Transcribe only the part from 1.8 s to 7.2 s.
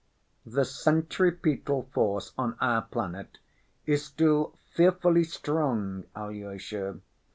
force on our planet is still fearfully strong, Alyosha.